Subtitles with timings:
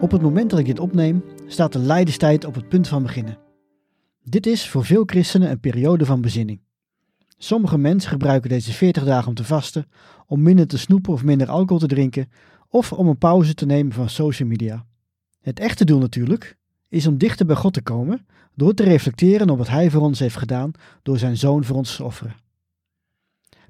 [0.00, 3.38] Op het moment dat ik dit opneem, staat de lijdenstijd op het punt van beginnen.
[4.22, 6.60] Dit is voor veel christenen een periode van bezinning.
[7.38, 9.86] Sommige mensen gebruiken deze 40 dagen om te vasten,
[10.26, 12.30] om minder te snoepen of minder alcohol te drinken,
[12.68, 14.86] of om een pauze te nemen van social media.
[15.40, 16.56] Het echte doel natuurlijk
[16.88, 20.18] is om dichter bij God te komen door te reflecteren op wat Hij voor ons
[20.18, 20.70] heeft gedaan
[21.02, 22.36] door Zijn Zoon voor ons te offeren.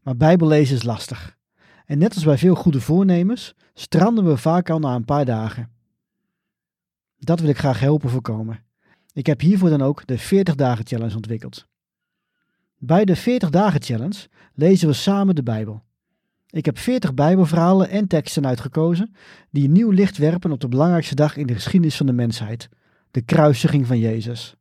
[0.03, 1.37] Maar Bijbellezen is lastig.
[1.85, 5.75] En net als bij veel goede voornemens, stranden we vaak al na een paar dagen.
[7.27, 8.65] Dat wil ik graag helpen voorkomen.
[9.13, 11.67] Ik heb hiervoor dan ook de 40 dagen challenge ontwikkeld.
[12.79, 15.83] Bij de 40 dagen challenge lezen we samen de Bijbel.
[16.51, 19.15] Ik heb 40 Bijbelverhalen en teksten uitgekozen
[19.51, 22.69] die nieuw licht werpen op de belangrijkste dag in de geschiedenis van de mensheid,
[23.11, 24.55] de kruisiging van Jezus.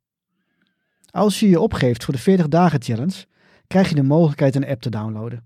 [1.09, 3.25] Als je je opgeeft voor de 40 dagen challenge,
[3.67, 5.43] krijg je de mogelijkheid een app te downloaden.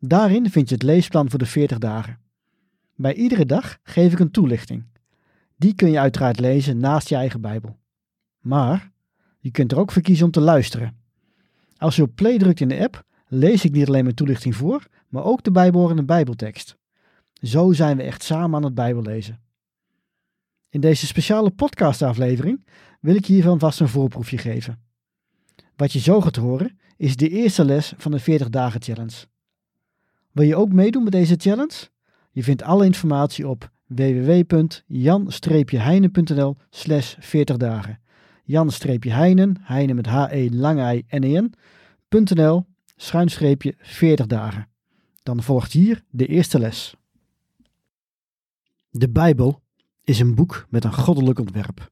[0.00, 2.18] Daarin vind je het leesplan voor de 40 dagen.
[2.94, 4.84] Bij iedere dag geef ik een toelichting.
[5.58, 7.78] Die kun je uiteraard lezen naast je eigen Bijbel.
[8.38, 8.92] Maar
[9.38, 10.96] je kunt er ook voor kiezen om te luisteren.
[11.76, 14.86] Als je op play drukt in de app, lees ik niet alleen mijn toelichting voor,
[15.08, 16.76] maar ook de bijbehorende Bijbeltekst.
[17.32, 19.40] Zo zijn we echt samen aan het Bijbel lezen.
[20.70, 22.66] In deze speciale podcastaflevering
[23.00, 24.80] wil ik hiervan vast een voorproefje geven.
[25.76, 29.26] Wat je zo gaat horen is de eerste les van de 40 dagen challenge.
[30.32, 31.88] Wil je ook meedoen met deze challenge?
[32.30, 38.00] Je vindt alle informatie op www.jan-heinen.nl slash 40 dagen.
[38.44, 41.48] Jan-heinen, heinen met H-E lange I N E
[42.10, 42.66] N.nl
[42.96, 44.68] schuinstreepje 40 dagen.
[45.22, 46.94] Dan volgt hier de eerste les.
[48.90, 49.62] De Bijbel
[50.04, 51.90] is een boek met een goddelijk ontwerp.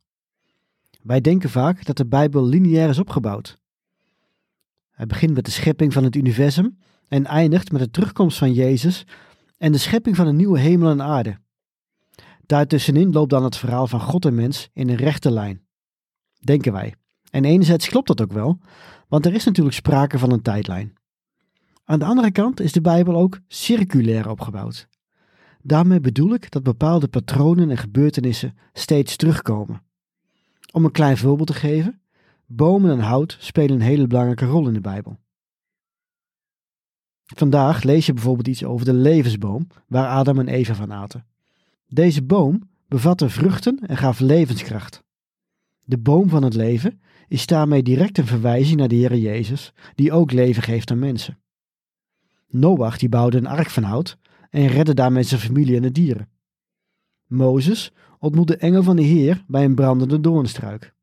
[1.03, 3.59] Wij denken vaak dat de Bijbel lineair is opgebouwd.
[4.91, 6.79] Hij begint met de schepping van het universum
[7.09, 9.07] en eindigt met de terugkomst van Jezus
[9.59, 11.39] en de schepping van een nieuwe hemel en aarde.
[12.47, 15.67] Daartussenin loopt dan het verhaal van God en mens in een rechte lijn.
[16.45, 16.95] Denken wij.
[17.31, 18.59] En enerzijds klopt dat ook wel,
[19.09, 20.95] want er is natuurlijk sprake van een tijdlijn.
[21.85, 24.89] Aan de andere kant is de Bijbel ook circulair opgebouwd.
[25.63, 29.83] Daarmee bedoel ik dat bepaalde patronen en gebeurtenissen steeds terugkomen.
[30.73, 32.01] Om een klein voorbeeld te geven,
[32.47, 35.19] bomen en hout spelen een hele belangrijke rol in de Bijbel.
[37.25, 41.27] Vandaag lees je bijvoorbeeld iets over de levensboom waar Adam en Eva van aten.
[41.87, 45.05] Deze boom bevatte vruchten en gaf levenskracht.
[45.85, 50.13] De boom van het leven is daarmee direct een verwijzing naar de Heer Jezus, die
[50.13, 51.39] ook leven geeft aan mensen.
[52.49, 54.19] Noach die bouwde een ark van hout
[54.51, 56.29] en redde daarmee zijn familie en de dieren.
[57.27, 60.95] Mozes ontmoet de engel van de Heer bij een brandende doornstruik.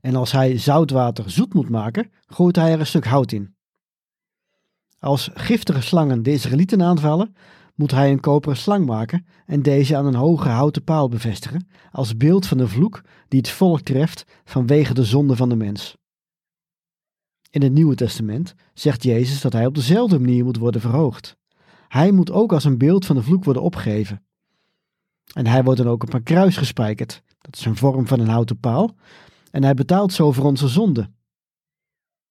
[0.00, 3.54] En als hij zoutwater zoet moet maken, gooit hij er een stuk hout in.
[4.98, 7.34] Als giftige slangen de Israëlieten aanvallen,
[7.76, 12.16] moet hij een koperen slang maken en deze aan een hoge houten paal bevestigen, als
[12.16, 15.96] beeld van de vloek die het volk treft vanwege de zonde van de mens.
[17.50, 21.36] In het Nieuwe Testament zegt Jezus dat hij op dezelfde manier moet worden verhoogd.
[21.88, 24.24] Hij moet ook als een beeld van de vloek worden opgegeven.
[25.32, 28.28] En hij wordt dan ook op een kruis gespijkerd, dat is een vorm van een
[28.28, 28.94] houten paal,
[29.50, 31.10] en hij betaalt zo voor onze zonde.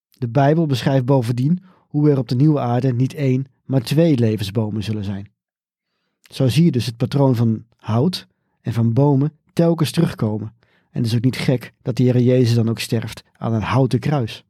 [0.09, 4.83] De Bijbel beschrijft bovendien hoe er op de nieuwe aarde niet één, maar twee levensbomen
[4.83, 5.34] zullen zijn.
[6.31, 8.27] Zo zie je dus het patroon van hout
[8.61, 10.53] en van bomen telkens terugkomen.
[10.91, 13.61] En het is ook niet gek dat de Heer Jezus dan ook sterft aan een
[13.61, 14.43] houten kruis.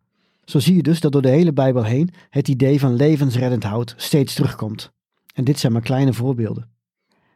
[0.44, 3.94] Zo zie je dus dat door de hele Bijbel heen het idee van levensreddend hout
[3.98, 4.92] steeds terugkomt.
[5.34, 6.70] En dit zijn maar kleine voorbeelden.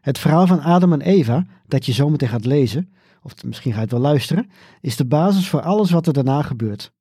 [0.02, 3.84] Het verhaal van Adam en Eva, dat je zometeen gaat lezen, of misschien ga je
[3.84, 4.50] het wel luisteren,
[4.82, 6.92] is de basis voor alles wat er daarna gebeurt.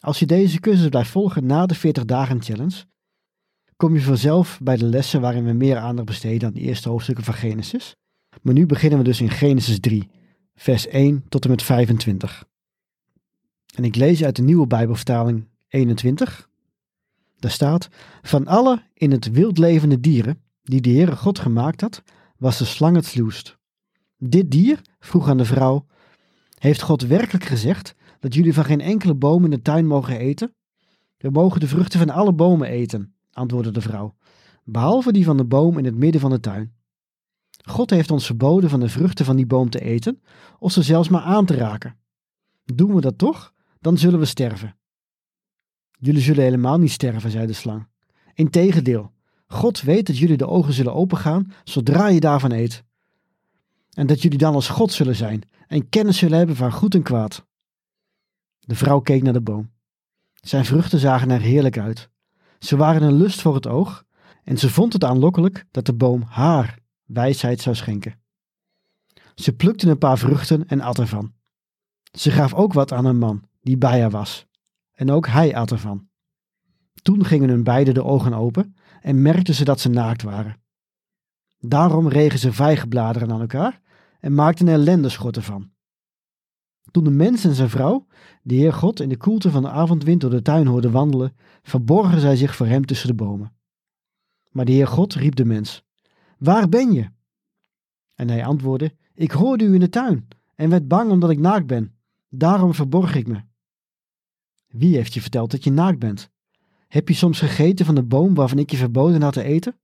[0.00, 2.84] Als je deze cursus blijft volgen na de 40 dagen challenge,
[3.80, 7.24] kom je vanzelf bij de lessen waarin we meer aandacht besteden aan de eerste hoofdstukken
[7.24, 7.96] van Genesis.
[8.42, 10.08] Maar nu beginnen we dus in Genesis 3,
[10.54, 12.44] vers 1 tot en met 25.
[13.74, 16.48] En ik lees uit de nieuwe Bijbelvertaling 21.
[17.38, 17.88] Daar staat:
[18.22, 22.02] Van alle in het wild levende dieren die de Heere God gemaakt had,
[22.36, 23.58] was de slang het sluwst.
[24.18, 25.86] Dit dier vroeg aan de vrouw:
[26.58, 30.54] Heeft God werkelijk gezegd dat jullie van geen enkele boom in de tuin mogen eten?
[31.16, 34.14] We mogen de vruchten van alle bomen eten, antwoordde de vrouw,
[34.64, 36.72] behalve die van de boom in het midden van de tuin.
[37.64, 40.22] God heeft ons verboden van de vruchten van die boom te eten,
[40.58, 41.96] of ze zelfs maar aan te raken.
[42.64, 44.76] Doen we dat toch, dan zullen we sterven.
[45.98, 47.88] Jullie zullen helemaal niet sterven, zei de slang.
[48.34, 49.12] Integendeel,
[49.46, 52.84] God weet dat jullie de ogen zullen opengaan zodra je daarvan eet.
[53.90, 57.02] En dat jullie dan als God zullen zijn en kennis zullen hebben van goed en
[57.02, 57.46] kwaad.
[58.60, 59.70] De vrouw keek naar de boom.
[60.34, 62.10] Zijn vruchten zagen er heerlijk uit.
[62.64, 64.04] Ze waren een lust voor het oog
[64.44, 68.20] en ze vond het aanlokkelijk dat de boom haar wijsheid zou schenken.
[69.34, 71.32] Ze plukte een paar vruchten en at ervan.
[72.18, 74.46] Ze gaf ook wat aan een man die bij haar was,
[74.92, 76.08] en ook hij at ervan.
[77.02, 80.60] Toen gingen hun beiden de ogen open en merkten ze dat ze naakt waren.
[81.58, 83.80] Daarom regen ze vijgenbladeren aan elkaar
[84.20, 85.70] en maakten er lendeschorten van.
[86.90, 88.06] Toen de mens en zijn vrouw,
[88.42, 92.20] de Heer God, in de koelte van de avondwind door de tuin hoorden wandelen, verborgen
[92.20, 93.52] zij zich voor hem tussen de bomen.
[94.50, 95.84] Maar de Heer God riep de mens:
[96.38, 97.10] Waar ben je?
[98.14, 101.66] En hij antwoordde: Ik hoorde u in de tuin en werd bang omdat ik naakt
[101.66, 101.94] ben.
[102.28, 103.40] Daarom verborg ik me.
[104.66, 106.30] Wie heeft je verteld dat je naakt bent?
[106.88, 109.78] Heb je soms gegeten van de boom waarvan ik je verboden had te eten?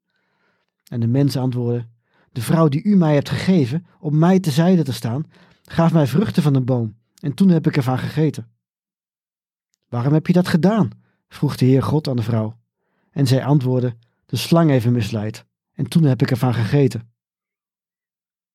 [0.88, 1.86] En de mens antwoordde:
[2.32, 5.30] De vrouw die u mij hebt gegeven om mij te zijde te staan,
[5.64, 8.50] gaf mij vruchten van de boom, en toen heb ik ervan gegeten.
[9.88, 10.90] Waarom heb je dat gedaan?
[11.28, 12.58] Vroeg de Heer God aan de vrouw.
[13.10, 13.96] En zij antwoordde:
[14.26, 17.10] De slang heeft me misleid, en toen heb ik ervan gegeten.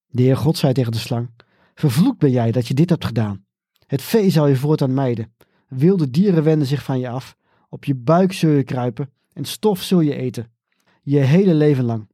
[0.08, 1.30] De Heer God zei tegen de slang:
[1.74, 3.46] Vervloekt ben jij dat je dit hebt gedaan.
[3.88, 5.34] Het vee zal je voortaan mijden.
[5.68, 7.36] Wilde dieren wenden zich van je af.
[7.70, 10.52] Op je buik zul je kruipen en stof zul je eten.
[11.02, 12.10] Je hele leven lang.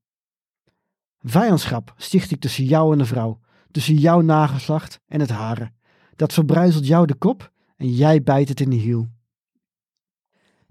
[1.20, 3.40] Vijandschap sticht ik tussen jou en de vrouw,
[3.72, 5.72] tussen jouw nageslacht en het hare.
[6.16, 9.08] Dat verbrijzelt jou de kop en jij bijt het in de hiel.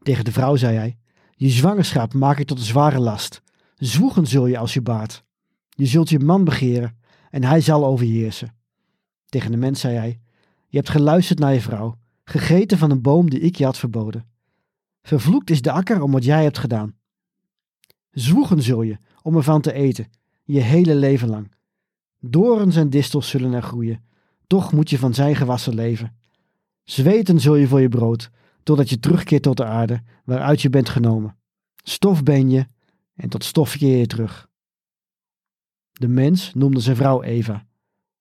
[0.06, 0.96] Tegen de vrouw zei hij:
[1.34, 3.42] Je zwangerschap maak ik tot een zware last.
[3.76, 5.24] Zwoegen zul je als je baart.
[5.68, 6.98] Je zult je man begeren
[7.30, 8.54] en hij zal overheersen.
[9.24, 10.20] Tegen de mens zei hij:
[10.68, 14.26] Je hebt geluisterd naar je vrouw, gegeten van een boom die ik je had verboden.
[15.02, 16.94] Vervloekt is de akker om wat jij hebt gedaan.
[18.10, 20.10] Zwoegen zul je om ervan te eten,
[20.44, 21.52] je hele leven lang.
[22.20, 24.04] Dorens en distels zullen er groeien,
[24.46, 26.16] toch moet je van zijn gewassen leven.
[26.84, 28.30] Zweten zul je voor je brood,
[28.66, 31.36] totdat je terugkeert tot de aarde, waaruit je bent genomen.
[31.76, 32.66] Stof ben je,
[33.14, 34.48] en tot stof keer je terug.
[35.92, 37.66] De mens noemde zijn vrouw Eva.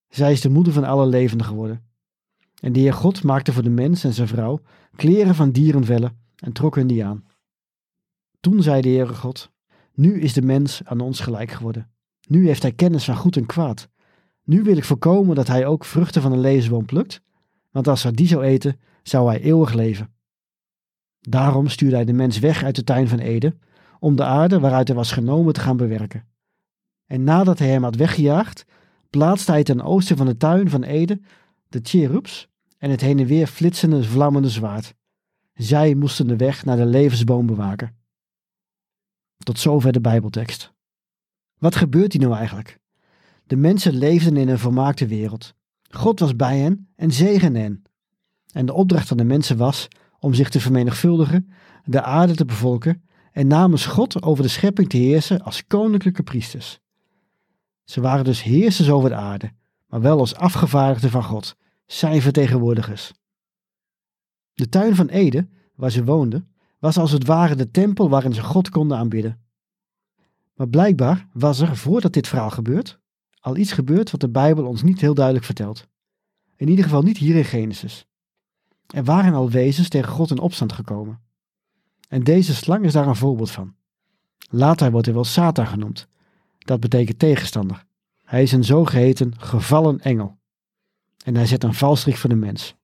[0.08, 1.84] Zij is de moeder van alle levenden geworden.
[2.62, 4.62] En de Heer God maakte voor de mens en zijn vrouw
[4.96, 7.26] kleren van dierenvellen en trok hun die aan.
[8.40, 9.52] Toen zei de Heere God,
[9.94, 11.92] nu is de mens aan ons gelijk geworden.
[12.28, 13.90] Nu heeft hij kennis van goed en kwaad.
[14.44, 17.22] Nu wil ik voorkomen dat hij ook vruchten van een levensboom plukt,
[17.72, 20.14] want als hij die zou eten, zou hij eeuwig leven.
[21.30, 23.60] Daarom stuurde hij de mens weg uit de tuin van Eden,
[24.00, 26.28] om de aarde waaruit hij was genomen te gaan bewerken.
[27.06, 28.66] En nadat hij hem had weggejaagd,
[29.10, 31.26] plaatste hij ten oosten van de tuin van Eden
[31.70, 32.48] de cherubs
[32.78, 34.94] en het heen en weer flitsende vlammende zwaard.
[35.54, 37.96] Zij moesten de weg naar de levensboom bewaken.
[39.38, 40.74] Tot zover de Bijbeltekst.
[41.58, 42.80] Wat gebeurt hier nou eigenlijk?
[43.44, 45.54] De mensen leefden in een vermaakte wereld.
[45.90, 47.84] God was bij hen en zegende hen.
[48.52, 49.88] En de opdracht van de mensen was
[50.26, 51.50] om zich te vermenigvuldigen,
[51.84, 56.80] de aarde te bevolken en namens God over de schepping te heersen als koninklijke priesters.
[57.84, 59.52] Ze waren dus heersers over de aarde,
[59.88, 61.56] maar wel als afgevaardigden van God,
[61.86, 63.14] zijn vertegenwoordigers.
[64.54, 68.44] De tuin van Eden, waar ze woonden, was als het ware de tempel waarin ze
[68.44, 69.42] God konden aanbidden.
[70.56, 73.00] Maar blijkbaar was er, voordat dit verhaal gebeurt,
[73.40, 75.88] al iets gebeurd wat de Bijbel ons niet heel duidelijk vertelt.
[76.56, 78.08] In ieder geval niet hier in Genesis.
[78.88, 81.20] Er waren al wezens tegen God in opstand gekomen.
[82.10, 83.76] En deze slang is daar een voorbeeld van.
[84.50, 86.08] Later wordt hij wel Satan genoemd.
[86.58, 87.86] Dat betekent tegenstander.
[88.24, 90.38] Hij is een zogeheten gevallen engel.
[91.24, 92.76] En hij zet een valstrik voor de mens.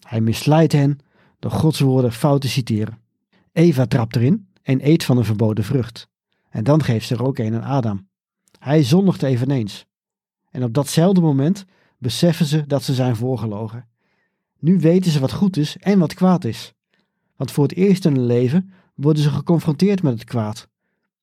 [0.00, 0.98] Hij misleidt hen
[1.38, 2.98] door Gods woorden fout te citeren.
[3.52, 6.08] Eva trapt erin en eet van een verboden vrucht.
[6.48, 8.08] En dan geeft ze er ook een aan Adam.
[8.58, 9.86] Hij zondigt eveneens.
[10.50, 11.64] En op datzelfde moment
[11.98, 13.88] beseffen ze dat ze zijn voorgelogen.
[14.60, 16.74] Nu weten ze wat goed is en wat kwaad is.
[17.36, 20.68] Want voor het eerst in hun leven worden ze geconfronteerd met het kwaad.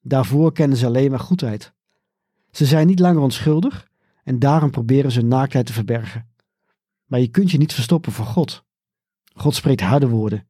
[0.02, 1.74] Daarvoor kennen ze alleen maar goedheid.
[2.52, 3.88] Ze zijn niet langer onschuldig
[4.24, 6.28] en daarom proberen ze hun naaktheid te verbergen.
[7.06, 8.64] maar je kunt je niet verstoppen voor God.
[9.34, 10.48] God spreekt harde woorden.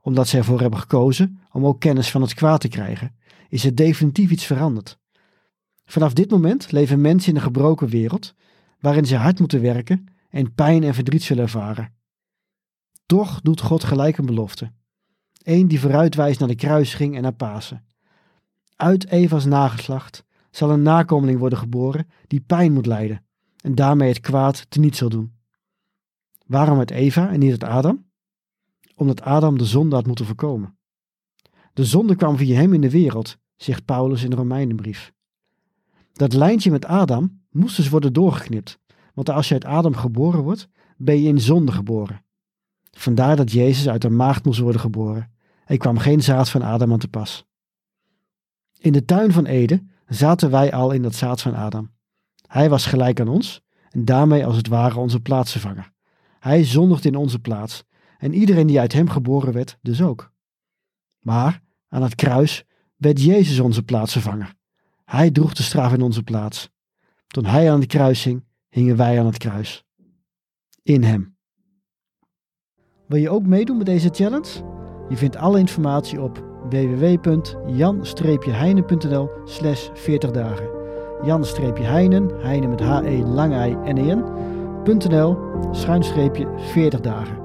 [0.00, 3.16] Omdat ze ervoor hebben gekozen om ook kennis van het kwaad te krijgen,
[3.48, 4.98] is er definitief iets veranderd.
[5.84, 8.34] Vanaf dit moment leven mensen in een gebroken wereld,
[8.80, 11.94] waarin ze hard moeten werken en pijn en verdriet zullen ervaren.
[13.12, 14.72] Toch doet God gelijk een belofte.
[15.42, 17.84] Eén die vooruitwijst naar de kruising en naar Pasen.
[18.76, 23.24] Uit Eva's nageslacht zal een nakomeling worden geboren die pijn moet lijden
[23.56, 25.34] en daarmee het kwaad teniet zal doen.
[26.46, 28.06] Waarom het Eva en niet het Adam?
[28.94, 30.76] Omdat Adam de zonde had moeten voorkomen.
[31.72, 35.12] De zonde kwam via hem in de wereld, zegt Paulus in de Romeinenbrief.
[36.12, 38.78] Dat lijntje met Adam moest dus worden doorgeknipt,
[39.14, 42.24] want als je uit Adam geboren wordt, ben je in zonde geboren.
[43.02, 45.30] Vandaar dat Jezus uit een maagd moest worden geboren.
[45.64, 47.46] Er kwam geen zaad van Adam aan te pas.
[48.78, 51.90] In de tuin van Eden zaten wij al in dat zaad van Adam.
[52.46, 55.92] Hij was gelijk aan ons en daarmee als het ware onze plaatsvervanger.
[56.38, 57.84] Hij zondigde in onze plaats
[58.18, 60.32] en iedereen die uit hem geboren werd dus ook.
[61.18, 62.64] Maar aan het kruis
[62.96, 64.54] werd Jezus onze plaatsvervanger.
[65.04, 66.70] Hij droeg de straf in onze plaats.
[67.26, 69.84] Toen hij aan het kruis hing, hingen wij aan het kruis.
[70.82, 71.31] In hem.
[73.12, 74.50] Wil je ook meedoen met deze challenge?
[75.08, 80.68] Je vindt alle informatie op www.jan-heinen.nl slash 40 dagen.
[81.24, 84.14] Jan-heinen, heinen met H-E lange I N E
[84.94, 85.36] .nl
[85.72, 87.41] schuinstreepje 40 dagen.